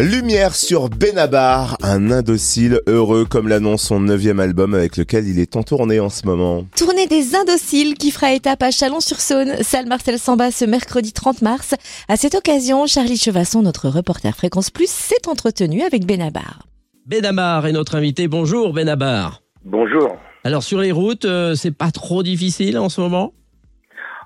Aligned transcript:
Lumière 0.00 0.54
sur 0.54 0.88
Benabar, 0.88 1.76
un 1.82 2.10
indocile 2.10 2.80
heureux 2.86 3.26
comme 3.26 3.48
l'annonce 3.48 3.82
son 3.82 4.00
neuvième 4.00 4.40
album 4.40 4.72
avec 4.72 4.96
lequel 4.96 5.28
il 5.28 5.38
est 5.38 5.56
en 5.56 5.62
tournée 5.62 6.00
en 6.00 6.08
ce 6.08 6.24
moment. 6.26 6.64
Tournée 6.74 7.06
des 7.06 7.36
indociles 7.36 7.98
qui 7.98 8.10
fera 8.10 8.32
étape 8.32 8.62
à 8.62 8.70
Chalon-sur-Saône, 8.70 9.62
salle 9.62 9.86
Marcel 9.88 10.18
Samba 10.18 10.50
ce 10.52 10.64
mercredi 10.64 11.12
30 11.12 11.42
mars. 11.42 11.74
À 12.08 12.16
cette 12.16 12.34
occasion, 12.34 12.86
Charlie 12.86 13.18
Chevasson, 13.18 13.60
notre 13.60 13.90
reporter 13.90 14.34
Fréquence 14.34 14.70
Plus, 14.70 14.88
s'est 14.88 15.28
entretenu 15.28 15.82
avec 15.82 16.06
Benabar. 16.06 16.66
Benabar 17.04 17.66
est 17.66 17.72
notre 17.72 17.96
invité. 17.96 18.26
Bonjour 18.26 18.72
Benabar. 18.72 19.42
Bonjour. 19.66 20.16
Alors 20.44 20.62
sur 20.62 20.80
les 20.80 20.92
routes, 20.92 21.26
euh, 21.26 21.54
c'est 21.54 21.76
pas 21.76 21.90
trop 21.90 22.22
difficile 22.22 22.78
en 22.78 22.88
ce 22.88 23.02
moment? 23.02 23.34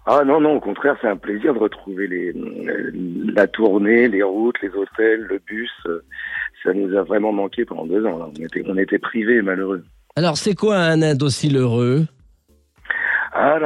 Ah 0.06 0.22
non, 0.24 0.40
non, 0.40 0.56
au 0.56 0.60
contraire, 0.60 0.96
c'est 1.00 1.08
un 1.08 1.16
plaisir 1.16 1.54
de 1.54 1.58
retrouver 1.58 2.06
les, 2.06 2.32
euh, 2.34 2.90
la 3.34 3.46
tournée, 3.46 4.06
les 4.08 4.22
routes, 4.22 4.60
les 4.62 4.68
hôtels, 4.70 5.22
le 5.22 5.38
bus. 5.38 5.70
euh, 5.86 6.00
Ça 6.62 6.72
nous 6.74 6.94
a 6.96 7.02
vraiment 7.02 7.32
manqué 7.32 7.64
pendant 7.64 7.86
deux 7.86 8.04
ans. 8.06 8.18
là. 8.18 8.26
On 8.28 8.44
était, 8.44 8.62
on 8.66 8.76
était 8.76 8.98
privés, 8.98 9.40
malheureux. 9.42 9.82
Alors 10.16 10.36
c'est 10.36 10.54
quoi 10.54 10.76
un 10.76 11.00
indocile 11.02 11.56
heureux 11.56 12.04
Ah, 13.32 13.58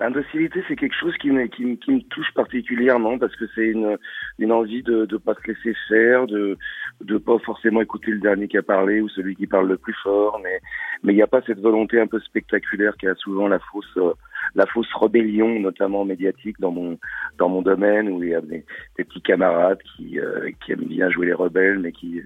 l'indocilité, 0.00 0.62
c'est 0.68 0.76
quelque 0.76 0.96
chose 0.98 1.14
qui 1.18 1.30
me, 1.30 1.46
qui, 1.48 1.64
me- 1.66 1.76
qui 1.76 1.90
me 1.92 2.00
touche 2.08 2.32
particulièrement 2.34 3.18
parce 3.18 3.34
que 3.36 3.44
c'est 3.54 3.66
une, 3.66 3.98
une 4.38 4.52
envie 4.52 4.82
de 4.82 5.06
ne 5.10 5.16
pas 5.18 5.34
se 5.34 5.48
laisser 5.50 5.74
faire, 5.88 6.26
de 6.26 6.56
de 7.02 7.18
pas 7.18 7.38
forcément 7.40 7.82
écouter 7.82 8.10
le 8.12 8.20
dernier 8.20 8.48
qui 8.48 8.56
a 8.56 8.62
parlé 8.62 9.02
ou 9.02 9.08
celui 9.10 9.36
qui 9.36 9.46
parle 9.46 9.68
le 9.68 9.76
plus 9.76 9.94
fort, 10.02 10.40
mais 10.42 10.60
mais 11.02 11.12
il 11.12 11.16
n'y 11.16 11.22
a 11.22 11.26
pas 11.26 11.42
cette 11.46 11.60
volonté 11.60 12.00
un 12.00 12.06
peu 12.06 12.18
spectaculaire 12.20 12.96
qui 12.98 13.06
a 13.06 13.14
souvent 13.16 13.48
la 13.48 13.58
fausse 13.58 13.84
euh, 13.98 14.14
la 14.54 14.66
fausse 14.66 14.92
rébellion, 14.94 15.60
notamment 15.60 16.04
médiatique 16.04 16.60
dans 16.60 16.70
mon 16.70 16.98
dans 17.38 17.48
mon 17.48 17.62
domaine 17.62 18.08
où 18.08 18.22
il 18.22 18.30
y 18.30 18.34
a 18.34 18.40
des, 18.40 18.64
petits 18.96 19.22
camarades 19.22 19.80
qui 19.96 20.18
euh, 20.18 20.50
qui 20.64 20.72
aiment 20.72 20.84
bien 20.86 21.10
jouer 21.10 21.26
les 21.26 21.32
rebelles, 21.32 21.78
mais 21.78 21.92
qui 21.92 22.20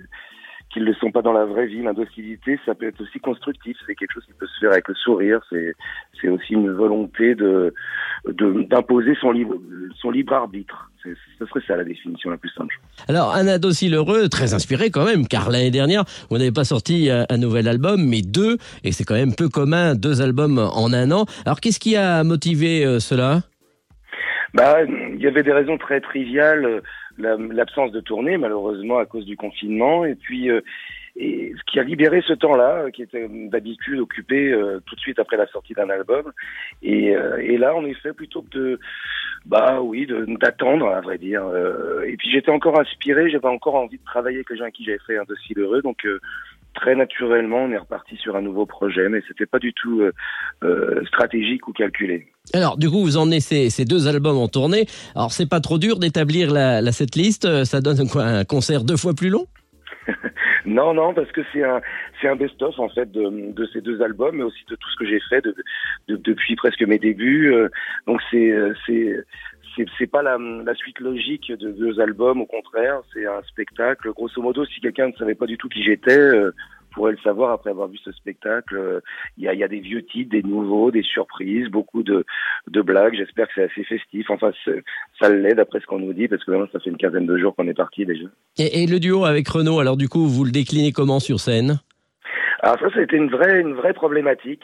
qui 0.73 0.81
ne 0.81 0.85
le 0.85 0.95
sont 0.95 1.11
pas 1.11 1.23
dans 1.23 1.33
la 1.33 1.45
vraie 1.45 1.67
vie. 1.67 1.83
L'indocilité, 1.83 2.59
ça 2.65 2.75
peut 2.75 2.87
être 2.87 3.01
aussi 3.01 3.19
constructif. 3.19 3.77
C'est 3.87 3.95
quelque 3.95 4.13
chose 4.13 4.25
qui 4.25 4.33
peut 4.33 4.47
se 4.47 4.61
faire 4.61 4.73
avec 4.73 4.89
le 4.89 4.95
sourire. 4.95 5.41
C'est, 5.51 5.75
c'est 6.21 6.29
aussi 6.29 6.53
une 6.55 6.71
volonté 6.71 7.35
de, 7.35 7.75
de, 8.27 8.63
d'imposer 8.69 9.17
son 9.21 9.33
libre, 9.33 9.57
son 10.01 10.11
libre 10.11 10.33
arbitre. 10.33 10.91
Ce 11.03 11.47
serait 11.47 11.61
ça 11.67 11.77
la 11.77 11.85
définition 11.85 12.31
la 12.31 12.37
plus 12.37 12.51
simple. 12.51 12.79
Alors 13.09 13.35
un 13.35 13.49
indocile 13.49 13.95
heureux, 13.95 14.29
très 14.29 14.53
inspiré 14.53 14.91
quand 14.91 15.07
même, 15.07 15.27
car 15.27 15.51
l'année 15.51 15.71
dernière, 15.71 16.05
vous 16.29 16.37
n'avez 16.37 16.53
pas 16.53 16.65
sorti 16.65 17.11
un, 17.11 17.25
un 17.31 17.39
nouvel 17.39 17.67
album, 17.69 18.07
mais 18.07 18.21
deux, 18.21 18.59
et 18.85 18.93
c'est 18.93 19.05
quand 19.05 19.15
même 19.15 19.35
peu 19.35 19.49
commun, 19.49 19.95
deux 19.95 20.21
albums 20.21 20.59
en 20.59 20.93
un 20.93 21.11
an. 21.11 21.25
Alors 21.47 21.61
qu'est-ce 21.61 21.81
qui 21.81 21.97
a 21.97 22.23
motivé 22.23 22.85
euh, 22.85 23.01
cela? 23.01 23.41
Bah, 24.53 24.83
il 24.85 25.21
y 25.21 25.27
avait 25.27 25.43
des 25.43 25.53
raisons 25.53 25.79
très 25.79 26.01
triviales, 26.01 26.65
euh, 26.65 26.81
l'absence 27.21 27.93
de 27.93 28.01
tournée 28.01 28.37
malheureusement 28.37 28.99
à 28.99 29.07
cause 29.07 29.25
du 29.25 29.37
confinement, 29.37 30.05
et 30.05 30.15
puis 30.15 30.51
euh, 30.51 30.61
et 31.17 31.53
ce 31.59 31.63
qui 31.71 31.79
a 31.79 31.83
libéré 31.83 32.23
ce 32.27 32.33
temps-là, 32.33 32.85
euh, 32.85 32.91
qui 32.91 33.03
était 33.03 33.29
d'habitude 33.29 33.99
occupé 33.99 34.53
euh, 34.53 34.81
tout 34.87 34.95
de 34.95 35.01
suite 35.01 35.19
après 35.19 35.37
la 35.37 35.47
sortie 35.49 35.75
d'un 35.75 35.91
album, 35.91 36.33
et, 36.83 37.15
euh, 37.15 37.37
et 37.39 37.59
là 37.59 37.75
en 37.75 37.85
effet 37.85 38.13
plutôt 38.13 38.43
que 38.43 38.59
de 38.59 38.81
bah 39.47 39.81
oui 39.81 40.07
d'attendre 40.41 40.89
à 40.89 41.01
vrai 41.01 41.19
dire, 41.19 41.45
euh, 41.47 42.03
et 42.03 42.17
puis 42.17 42.31
j'étais 42.31 42.51
encore 42.51 42.79
inspiré, 42.79 43.31
j'avais 43.31 43.49
encore 43.49 43.75
envie 43.75 43.99
de 43.99 44.05
travailler 44.05 44.37
avec 44.39 44.51
les 44.51 44.57
gens 44.57 44.65
à 44.65 44.71
qui 44.71 44.85
j'avais 44.85 44.99
fait 45.07 45.17
un 45.17 45.25
dossier 45.25 45.55
heureux, 45.59 45.83
donc 45.83 46.05
euh, 46.05 46.21
très 46.75 46.95
naturellement 46.95 47.65
on 47.65 47.71
est 47.73 47.79
reparti 47.79 48.17
sur 48.17 48.37
un 48.37 48.43
nouveau 48.43 48.67
projet, 48.67 49.09
mais 49.09 49.21
c'était 49.29 49.47
pas 49.47 49.59
du 49.59 49.73
tout 49.73 50.01
euh, 50.01 50.13
euh, 50.63 51.05
stratégique 51.07 51.67
ou 51.69 51.73
calculé. 51.73 52.29
Alors 52.53 52.77
du 52.77 52.89
coup, 52.91 53.01
vous 53.01 53.17
emmenez 53.17 53.41
ces, 53.41 53.71
ces 53.71 53.85
deux 53.85 54.09
albums 54.09 54.39
en 54.39 54.49
tournée. 54.49 54.87
Alors 55.15 55.33
c'est 55.33 55.49
pas 55.49 55.61
trop 55.61 55.79
dur 55.79 55.99
d'établir 55.99 56.51
la, 56.51 56.81
la 56.81 56.93
setlist, 56.93 57.45
euh, 57.45 57.65
ça 57.65 57.81
donne 57.81 58.09
quoi 58.09 58.25
un 58.25 58.45
concert 58.45 58.85
deux 58.85 58.97
fois 58.97 59.15
plus 59.15 59.29
long? 59.29 59.47
Non, 60.67 60.95
non, 60.95 61.15
parce 61.15 61.31
que 61.33 61.41
c'est 61.53 61.63
un, 61.65 61.81
c'est 62.21 62.29
un 62.29 62.37
best-of 62.37 62.79
en 62.79 62.89
fait 62.89 63.11
de, 63.11 63.53
de 63.53 63.67
ces 63.73 63.81
deux 63.81 64.03
albums, 64.03 64.37
mais 64.37 64.43
aussi 64.45 64.65
de 64.69 64.77
tout 64.77 64.91
ce 64.91 64.97
que 64.97 65.07
j'ai 65.07 65.21
fait 65.29 65.41
de, 65.43 65.55
de- 66.09 66.17
depuis 66.17 66.57
presque 66.57 66.83
mes 66.83 66.99
débuts. 66.99 67.53
euh, 67.53 67.69
Donc 68.07 68.21
euh, 68.35 68.75
c'est, 68.87 69.25
c'est, 69.77 69.87
c'est 69.99 70.07
pas 70.11 70.23
la, 70.23 70.37
la 70.39 70.75
suite 70.75 71.01
logique 71.01 71.51
de 71.53 71.71
deux 71.71 72.01
albums, 72.01 72.41
au 72.41 72.47
contraire, 72.47 73.01
c'est 73.13 73.27
un 73.27 73.43
spectacle. 73.43 74.11
Grosso 74.13 74.43
modo, 74.43 74.65
si 74.67 74.81
quelqu'un 74.81 75.09
ne 75.09 75.13
savait 75.15 75.35
pas 75.35 75.47
du 75.47 75.57
tout 75.57 75.69
qui 75.69 75.83
j'étais, 75.83 76.19
pourrait 76.93 77.13
le 77.13 77.19
savoir 77.19 77.51
après 77.53 77.71
avoir 77.71 77.89
vu 77.89 77.99
ce 77.99 78.13
spectacle. 78.13 79.01
Il 79.37 79.45
y, 79.45 79.49
a, 79.49 79.55
il 79.55 79.61
y 79.61 79.65
a 79.65 79.69
des 79.69 79.81
vieux 79.81 80.05
titres, 80.05 80.31
des 80.31 80.43
nouveaux, 80.43 80.91
des 80.91 81.03
surprises, 81.03 81.69
beaucoup 81.69 82.03
de, 82.03 82.25
de 82.69 82.83
blagues. 82.83 83.15
J'espère 83.17 83.47
que 83.49 83.53
c'est 83.55 83.71
assez 83.71 83.85
festif. 83.85 84.31
Enfin, 84.31 84.51
ça 85.21 85.29
l'est 85.29 85.55
d'après 85.55 85.81
ce 85.81 85.87
qu'on 85.87 85.99
nous 85.99 86.13
dit, 86.13 86.29
parce 86.29 86.45
que 86.45 86.51
vraiment, 86.51 86.67
ça 86.73 86.81
fait 86.81 86.91
une 86.91 86.97
quinzaine 86.97 87.27
de 87.27 87.37
jours 87.39 87.55
qu'on 87.55 87.69
est 87.69 87.75
parti 87.75 88.05
déjà. 88.05 88.27
et, 88.59 88.83
et 88.83 88.87
le 88.87 88.99
duo 88.99 89.25
avec 89.25 89.49
Renaud, 89.49 89.81
alors 89.81 89.97
du 89.97 90.09
coup, 90.09 90.27
vous 90.27 90.45
le 90.45 90.51
déclinez 90.51 90.93
comment 90.93 91.21
sur 91.21 91.41
scène? 91.41 91.81
Alors 92.63 92.79
ça, 92.79 92.91
ça 92.91 93.01
été 93.01 93.17
une 93.17 93.31
vraie, 93.31 93.61
une 93.61 93.73
vraie 93.73 93.95
problématique. 93.95 94.63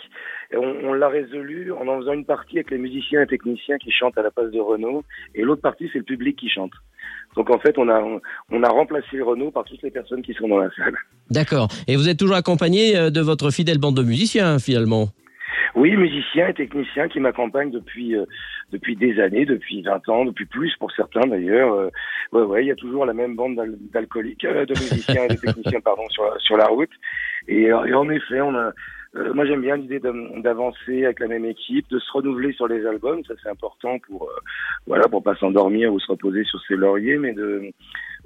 Et 0.52 0.56
on 0.56 0.88
on 0.88 0.92
l'a 0.92 1.08
résolu 1.08 1.72
en 1.72 1.86
en 1.88 1.98
faisant 2.00 2.12
une 2.12 2.24
partie 2.24 2.56
avec 2.56 2.70
les 2.70 2.78
musiciens 2.78 3.22
et 3.22 3.26
techniciens 3.26 3.78
qui 3.78 3.90
chantent 3.90 4.16
à 4.18 4.22
la 4.22 4.30
place 4.30 4.50
de 4.50 4.60
Renault, 4.60 5.02
et 5.34 5.42
l'autre 5.42 5.62
partie, 5.62 5.88
c'est 5.92 5.98
le 5.98 6.04
public 6.04 6.36
qui 6.36 6.48
chante. 6.48 6.72
Donc 7.36 7.50
en 7.50 7.58
fait, 7.58 7.76
on 7.78 7.88
a, 7.88 8.00
on, 8.50 8.62
a 8.62 8.68
remplacé 8.68 9.20
Renault 9.20 9.50
par 9.50 9.64
toutes 9.64 9.82
les 9.82 9.90
personnes 9.90 10.22
qui 10.22 10.32
sont 10.34 10.48
dans 10.48 10.58
la 10.58 10.70
salle. 10.70 10.96
D'accord. 11.30 11.68
Et 11.86 11.96
vous 11.96 12.08
êtes 12.08 12.18
toujours 12.18 12.36
accompagné 12.36 12.96
euh, 12.96 13.10
de 13.10 13.20
votre 13.20 13.50
fidèle 13.50 13.78
bande 13.78 13.96
de 13.96 14.02
musiciens, 14.02 14.58
finalement? 14.58 15.08
Oui, 15.74 15.94
musiciens 15.96 16.48
et 16.48 16.54
techniciens 16.54 17.08
qui 17.08 17.20
m'accompagnent 17.20 17.70
depuis 17.70 18.16
euh, 18.16 18.24
depuis 18.72 18.96
des 18.96 19.20
années, 19.20 19.44
depuis 19.44 19.82
20 19.82 20.08
ans, 20.08 20.24
depuis 20.24 20.46
plus 20.46 20.74
pour 20.78 20.90
certains 20.92 21.26
d'ailleurs. 21.26 21.72
Euh, 21.74 21.90
ouais, 22.32 22.42
ouais, 22.42 22.64
il 22.64 22.68
y 22.68 22.70
a 22.70 22.76
toujours 22.76 23.04
la 23.04 23.12
même 23.12 23.36
bande 23.36 23.56
d'al- 23.56 23.76
d'alcooliques, 23.92 24.44
euh, 24.46 24.64
de 24.64 24.72
musiciens 24.72 25.24
et 25.24 25.28
de 25.28 25.34
techniciens, 25.40 25.80
pardon, 25.80 26.08
sur 26.08 26.24
la- 26.24 26.38
sur 26.38 26.56
la 26.56 26.66
route. 26.66 26.90
Et, 27.48 27.70
euh, 27.70 27.84
et 27.84 27.92
en 27.94 28.08
effet, 28.08 28.40
on 28.40 28.54
a. 28.54 28.72
euh, 29.16 29.32
moi, 29.34 29.46
j'aime 29.46 29.62
bien 29.62 29.76
l'idée 29.76 29.98
d'avancer 29.98 31.04
avec 31.04 31.20
la 31.20 31.28
même 31.28 31.44
équipe, 31.44 31.88
de 31.90 31.98
se 31.98 32.12
renouveler 32.12 32.52
sur 32.52 32.68
les 32.68 32.84
albums. 32.86 33.22
Ça, 33.26 33.34
c'est 33.42 33.48
important 33.48 33.98
pour 34.06 34.24
euh, 34.24 34.40
voilà, 34.86 35.08
pour 35.08 35.22
pas 35.22 35.34
s'endormir 35.36 35.92
ou 35.92 35.98
se 35.98 36.06
reposer 36.10 36.44
sur 36.44 36.60
ses 36.68 36.76
lauriers, 36.76 37.18
mais 37.18 37.32
de 37.32 37.72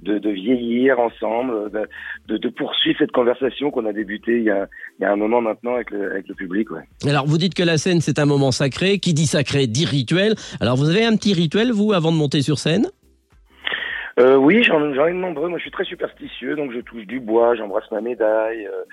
de, 0.01 0.19
de 0.19 0.31
vieillir 0.31 0.99
ensemble, 0.99 1.71
de, 1.71 1.83
de, 2.29 2.39
de 2.39 2.49
poursuivre 2.49 2.99
cette 2.99 3.13
conversation 3.13 3.71
qu'on 3.71 3.85
a 3.85 3.93
débutée 3.93 4.39
il 4.39 4.45
y 4.45 4.51
a, 4.51 4.67
il 4.99 5.03
y 5.03 5.05
a 5.05 5.13
un 5.13 5.17
moment 5.17 5.43
maintenant 5.43 5.75
avec 5.75 5.91
le, 5.91 6.11
avec 6.11 6.27
le 6.27 6.35
public. 6.35 6.71
Ouais. 6.71 6.83
Alors 7.07 7.27
vous 7.27 7.37
dites 7.37 7.55
que 7.55 7.63
la 7.63 7.77
scène, 7.77 8.01
c'est 8.01 8.19
un 8.19 8.27
moment 8.27 8.51
sacré. 8.51 8.99
Qui 8.99 9.13
dit 9.13 9.27
sacré 9.27 9.67
dit 9.67 9.85
rituel. 9.85 10.35
Alors 10.61 10.77
vous 10.77 10.89
avez 10.89 11.05
un 11.05 11.17
petit 11.17 11.35
rituel, 11.35 11.71
vous, 11.71 11.93
avant 11.93 12.13
de 12.13 12.17
monter 12.17 12.41
sur 12.41 12.59
scène? 12.59 12.87
Euh, 14.19 14.37
oui, 14.37 14.63
j'en 14.65 14.93
j'en 14.93 15.07
ai 15.07 15.13
de 15.13 15.17
nombreux. 15.17 15.49
Moi, 15.49 15.59
je 15.59 15.63
suis 15.63 15.71
très 15.71 15.85
superstitieux, 15.85 16.55
donc 16.57 16.73
je 16.73 16.81
touche 16.81 17.07
du 17.07 17.21
bois, 17.21 17.55
j'embrasse 17.55 17.91
ma 17.91 18.01
médaille. 18.01 18.67
euh, 18.67 18.85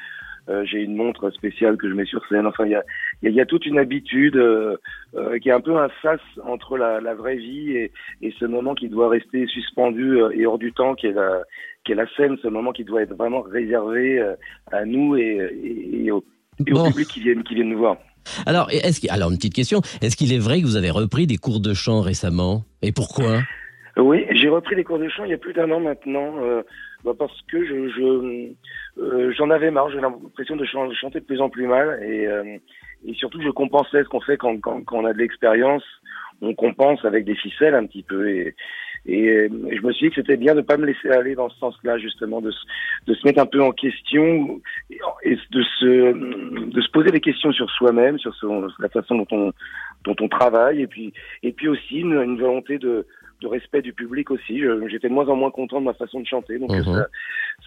euh, 0.50 0.63
J'ai 0.66 0.80
une 0.80 0.96
montre 0.96 1.30
spéciale 1.31 1.78
que 1.78 1.90
je 1.90 1.94
mets 1.94 2.06
sur 2.06 2.25
scène. 2.28 2.46
Enfin, 2.46 2.66
il 2.66 2.72
y 2.72 2.75
a, 2.75 2.84
y, 3.24 3.28
a, 3.28 3.30
y 3.31 3.41
a 3.41 3.46
toute 3.46 3.66
une 3.66 3.80
habitude 3.80 4.35
euh, 4.38 4.78
euh, 5.16 5.40
qui 5.40 5.50
est 5.50 5.53
un 5.53 5.62
peu 5.62 5.78
un 5.78 5.90
sas 6.02 6.19
entre 6.44 6.78
la, 6.78 7.02
la 7.02 7.16
vraie 7.16 7.38
vie 7.38 7.72
et, 7.72 7.91
et 8.22 8.34
ce 8.40 8.46
moment 8.46 8.75
qui 8.75 8.90
doit 8.90 9.09
rester 9.09 9.47
suspendu 9.47 10.22
euh, 10.22 10.31
et 10.34 10.46
hors 10.46 10.57
du 10.57 10.74
temps, 10.74 10.96
qui 10.96 11.07
est 11.07 11.13
la, 11.13 11.44
qui 11.84 11.91
est 11.91 11.96
la 11.96 12.07
scène, 12.16 12.38
ce 12.41 12.47
moment 12.47 12.72
qui 12.72 12.84
doit 12.84 13.02
être 13.02 13.16
vraiment 13.16 13.41
réservé 13.41 14.19
euh, 14.19 14.36
à 14.72 14.86
nous 14.86 15.16
et, 15.16 15.38
et, 15.63 16.06
et 16.06 16.12
au, 16.12 16.24
et 16.66 16.72
au 16.72 16.75
Bon. 16.75 16.90
public 16.91 17.07
qui 17.07 17.22
viennent, 17.22 17.44
qui 17.44 17.56
viennent 17.56 17.69
nous 17.69 17.78
voir. 17.78 17.97
Alors, 18.46 18.69
est-ce 18.72 19.09
alors 19.09 19.31
une 19.31 19.38
petite 19.38 19.53
question. 19.53 19.80
Est-ce 20.02 20.18
qu'il 20.18 20.34
est 20.34 20.38
vrai 20.38 20.59
que 20.59 20.66
vous 20.66 20.75
avez 20.75 20.90
repris 20.91 21.28
des 21.28 21.38
cours 21.38 21.62
de 21.62 21.74
chant 21.74 22.02
récemment? 22.02 22.66
Et 22.81 22.91
pourquoi? 22.91 23.40
Oui, 23.96 24.25
j'ai 24.31 24.50
repris 24.50 24.75
les 24.75 24.84
cours 24.84 25.00
de 25.00 25.07
chant 25.07 25.24
il 25.24 25.31
y 25.31 25.34
a 25.34 25.38
plus 25.38 25.53
d'un 25.53 25.72
an 25.72 25.80
maintenant, 25.80 26.36
euh, 26.44 26.62
bah 27.03 27.13
parce 27.18 27.41
que 27.44 27.63
je, 27.66 27.90
je 27.90 29.02
euh, 29.02 29.31
j'en 29.38 29.50
avais 29.50 29.72
marre. 29.72 29.90
J'ai 29.91 30.02
l'impression 30.02 30.56
de 30.56 30.66
chan- 30.66 30.91
chanter 30.94 31.19
de 31.19 31.25
plus 31.25 31.41
en 31.41 31.50
plus 31.50 31.68
mal 31.68 32.02
et, 32.03 32.28
euh, 32.28 32.58
et 33.06 33.13
surtout 33.13 33.41
je 33.41 33.50
compensais 33.50 34.03
ce 34.03 34.09
qu'on 34.09 34.22
fait 34.22 34.38
quand, 34.38 34.59
quand, 34.59 34.84
quand 34.84 34.97
on 34.97 35.06
a 35.06 35.13
de 35.13 35.19
l'expérience. 35.19 35.84
On 36.40 36.53
compense 36.53 37.03
avec 37.03 37.25
des 37.25 37.34
ficelles 37.34 37.74
un 37.74 37.88
petit 37.88 38.03
peu 38.03 38.30
et, 38.30 38.53
et, 39.07 39.28
euh, 39.28 39.50
je 39.72 39.81
me 39.81 39.91
suis 39.91 40.07
dit 40.07 40.16
que 40.16 40.22
c'était 40.22 40.38
bien 40.38 40.53
de 40.53 40.62
pas 40.62 40.78
me 40.78 40.86
laisser 40.86 41.09
aller 41.09 41.34
dans 41.34 41.50
ce 41.50 41.57
sens-là 41.57 41.97
justement, 41.97 42.42
de, 42.42 42.51
de 43.07 43.13
se 43.16 43.25
mettre 43.25 43.42
un 43.42 43.48
peu 43.48 43.60
en 43.63 43.72
question 43.72 44.62
et, 45.24 45.36
de 45.50 45.63
se 45.80 46.69
de 46.69 46.81
se 46.81 46.92
poser 46.92 47.10
des 47.10 47.22
questions 47.22 47.51
sur 47.51 47.68
soi-même, 47.72 48.19
sur 48.19 48.31
la 48.77 48.89
façon 48.89 49.16
dont 49.16 49.27
on 49.31 49.51
dont 50.04 50.16
on 50.19 50.27
travaille 50.27 50.83
et 50.83 50.88
puis 50.88 51.12
et 51.42 51.54
puis 51.54 51.69
aussi 51.69 52.01
une, 52.01 52.22
une 52.22 52.39
volonté 52.39 52.77
de 52.77 53.07
de 53.42 53.48
respect 53.48 53.81
du 53.81 53.94
public 53.94 54.31
aussi. 54.31 54.62
J'étais 54.89 55.10
de 55.10 55.13
moins 55.13 55.28
en 55.28 55.36
moins 55.36 55.51
content 55.51 55.80
de 55.80 55.86
ma 55.86 55.94
façon 55.94 56.19
de 56.19 56.25
chanter, 56.28 56.57
donc 56.60 56.72
Mhm. 56.72 56.84
ça, 56.86 57.07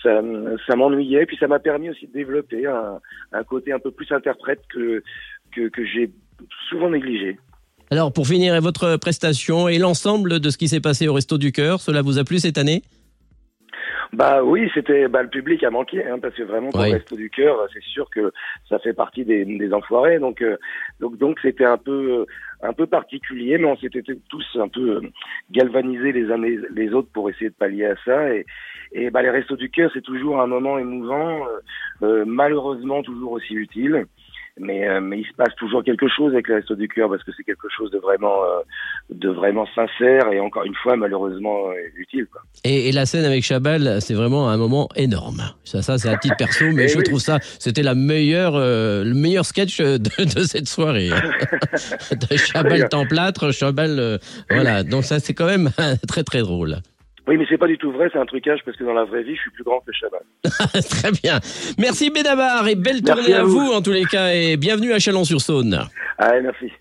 ça, 0.02 0.22
ça 0.66 0.76
m'ennuyait. 0.76 1.26
Puis 1.26 1.36
ça 1.38 1.46
m'a 1.48 1.58
permis 1.58 1.90
aussi 1.90 2.06
de 2.06 2.12
développer 2.12 2.66
un, 2.66 2.98
un 3.32 3.44
côté 3.44 3.72
un 3.72 3.78
peu 3.78 3.90
plus 3.90 4.10
interprète 4.12 4.60
que 4.68 5.02
que, 5.54 5.68
que 5.68 5.84
j'ai 5.84 6.10
souvent 6.68 6.90
négligé. 6.90 7.38
Alors, 7.90 8.12
pour 8.12 8.26
finir, 8.26 8.60
votre 8.60 8.96
prestation 8.96 9.68
et 9.68 9.78
l'ensemble 9.78 10.38
de 10.38 10.50
ce 10.50 10.56
qui 10.56 10.68
s'est 10.68 10.80
passé 10.80 11.08
au 11.08 11.12
Resto 11.14 11.38
du 11.38 11.50
Cœur, 11.50 11.80
cela 11.80 12.02
vous 12.02 12.18
a 12.18 12.24
plu 12.24 12.38
cette 12.38 12.56
année? 12.56 12.82
Bah 14.12 14.42
oui, 14.42 14.68
c'était 14.74 15.06
bah, 15.06 15.22
le 15.22 15.28
public 15.28 15.62
a 15.62 15.70
manqué 15.70 16.04
hein, 16.04 16.18
parce 16.20 16.34
que 16.34 16.42
vraiment 16.42 16.70
pour 16.70 16.80
Oui. 16.80 16.88
le 16.88 16.94
resto 16.94 17.14
du 17.16 17.30
cœur, 17.30 17.66
c'est 17.72 17.82
sûr 17.82 18.10
que 18.10 18.32
ça 18.68 18.78
fait 18.80 18.92
partie 18.92 19.24
des, 19.24 19.44
des 19.44 19.72
enfoirés. 19.72 20.18
Donc 20.18 20.42
euh, 20.42 20.56
donc 20.98 21.16
donc 21.16 21.38
c'était 21.40 21.64
un 21.64 21.78
peu 21.78 22.26
un 22.62 22.72
peu 22.72 22.86
particulier, 22.86 23.56
mais 23.58 23.66
on 23.66 23.76
s'était 23.76 24.02
tous 24.28 24.46
un 24.56 24.68
peu 24.68 24.96
euh, 24.96 25.00
galvanisés 25.52 26.12
les 26.12 26.30
uns 26.30 26.38
les 26.38 26.92
autres 26.92 27.10
pour 27.12 27.30
essayer 27.30 27.50
de 27.50 27.54
pallier 27.54 27.86
à 27.86 27.94
ça. 28.04 28.34
Et, 28.34 28.46
et 28.92 29.10
bah, 29.10 29.22
les 29.22 29.30
Restos 29.30 29.56
du 29.56 29.70
Cœur, 29.70 29.90
c'est 29.94 30.02
toujours 30.02 30.40
un 30.40 30.48
moment 30.48 30.78
émouvant, 30.78 31.46
euh, 32.02 32.24
malheureusement 32.26 33.02
toujours 33.02 33.32
aussi 33.32 33.54
utile 33.54 34.06
mais, 34.60 34.86
euh, 34.86 35.00
mais 35.00 35.20
il 35.20 35.24
se 35.24 35.32
passe 35.36 35.54
toujours 35.56 35.82
quelque 35.82 36.06
chose 36.08 36.32
avec 36.32 36.48
le 36.48 36.56
Resto 36.56 36.74
du 36.74 36.86
Cœur 36.86 37.08
parce 37.08 37.24
que 37.24 37.32
c'est 37.36 37.42
quelque 37.42 37.68
chose 37.74 37.90
de 37.90 37.98
vraiment, 37.98 38.44
euh, 38.44 38.60
de 39.10 39.28
vraiment 39.30 39.66
sincère 39.74 40.30
et 40.30 40.38
encore 40.38 40.64
une 40.64 40.74
fois 40.74 40.96
malheureusement 40.96 41.70
euh, 41.70 41.74
utile. 41.96 42.26
Quoi. 42.30 42.42
Et, 42.64 42.88
et, 42.88 42.92
la 42.92 43.06
scène 43.06 43.24
avec 43.24 43.42
Chabal, 43.42 44.00
c'est 44.00 44.14
vraiment 44.14 44.48
un 44.48 44.56
moment 44.56 44.88
énorme. 44.96 45.42
Ça, 45.64 45.82
ça 45.82 45.98
c'est 45.98 46.08
un 46.08 46.18
titre 46.18 46.36
perso, 46.36 46.66
mais 46.74 46.88
je 46.88 47.00
trouve 47.00 47.20
ça, 47.20 47.38
c'était 47.58 47.82
la 47.82 47.94
meilleure, 47.94 48.58
le 48.58 49.14
meilleur 49.14 49.46
sketch 49.46 49.80
de, 49.80 49.96
de 50.34 50.40
cette 50.42 50.68
soirée. 50.68 51.08
de 52.10 52.36
Chabal 52.36 52.88
Templâtre, 52.88 53.52
Chabal, 53.52 54.20
voilà. 54.50 54.84
Donc 54.84 55.04
ça, 55.04 55.20
c'est 55.20 55.34
quand 55.34 55.46
même 55.46 55.70
très 56.06 56.22
très 56.22 56.40
drôle. 56.40 56.76
Oui, 57.26 57.36
mais 57.36 57.46
c'est 57.48 57.58
pas 57.58 57.66
du 57.66 57.78
tout 57.78 57.92
vrai, 57.92 58.08
c'est 58.12 58.18
un 58.18 58.26
trucage 58.26 58.60
parce 58.64 58.76
que 58.76 58.84
dans 58.84 58.94
la 58.94 59.04
vraie 59.04 59.22
vie, 59.22 59.36
je 59.36 59.40
suis 59.40 59.50
plus 59.50 59.64
grand 59.64 59.80
que 59.80 59.92
Chabal. 59.92 60.22
Très 60.90 61.12
bien. 61.12 61.38
Merci 61.78 62.10
Benabar 62.10 62.66
et 62.66 62.74
belle 62.74 63.02
tournée 63.02 63.34
à, 63.34 63.44
vous. 63.44 63.72
en 63.72 63.82
tous 63.82 63.92
les 63.92 64.04
cas 64.04 64.32
et 64.32 64.56
bienvenue 64.56 64.92
à 64.92 64.98
Chalon-sur-Saône. 64.98 65.78
Allez, 66.18 66.42
merci. 66.42 66.72